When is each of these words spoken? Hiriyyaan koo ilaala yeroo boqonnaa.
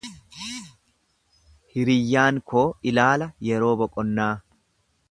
Hiriyyaan 1.75 2.41
koo 2.53 2.65
ilaala 2.93 3.31
yeroo 3.51 3.73
boqonnaa. 3.85 4.33